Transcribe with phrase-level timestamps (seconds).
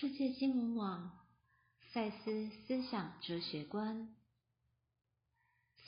[0.00, 1.10] 世界新闻网
[1.92, 4.14] 赛斯思想哲学观，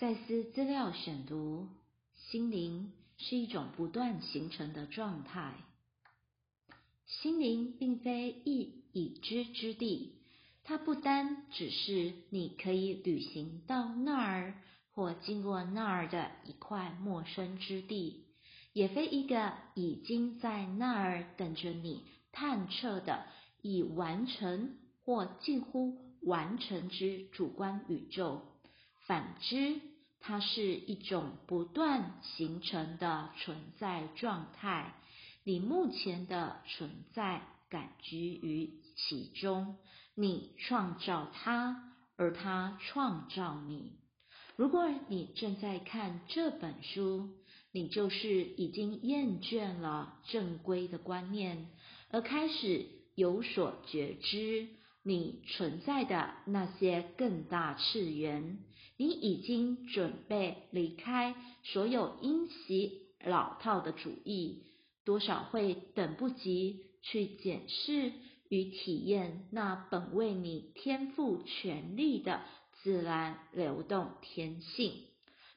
[0.00, 1.68] 赛斯资料选读：
[2.16, 5.54] 心灵是一种不断形成的状态。
[7.06, 10.16] 心灵并非一已知之地，
[10.64, 18.24] 它不单只是你可以旅行到那儿或经过那儿的一块陌生之地，
[18.72, 23.24] 也非一个已经在那儿等着你探测的。
[23.62, 28.42] 已完成或近乎完成之主观宇宙，
[29.06, 29.80] 反之，
[30.20, 34.94] 它是一种不断形成的存在状态。
[35.44, 39.78] 你目前的存在感居于其中，
[40.14, 43.92] 你创造它，而它创造你。
[44.56, 47.30] 如果你正在看这本书，
[47.72, 51.66] 你就是已经厌倦了正规的观念，
[52.10, 52.99] 而开始。
[53.20, 54.68] 有所觉知，
[55.02, 58.58] 你存在的那些更大次元，
[58.96, 64.62] 你已经准备离开所有因袭老套的主义，
[65.04, 68.12] 多少会等不及去检视
[68.48, 72.40] 与体验那本为你天赋权利的
[72.82, 74.94] 自然流动天性。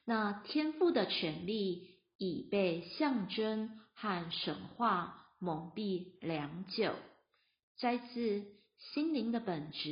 [0.04, 1.88] 那天赋的权利
[2.18, 6.92] 已被象征和神话蒙蔽良久。
[7.76, 8.20] 摘自
[8.78, 9.88] 《心灵的本质》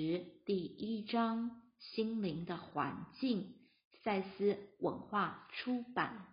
[0.47, 3.55] 第一章《心灵的环境》，
[4.05, 6.32] 赛斯文化出版。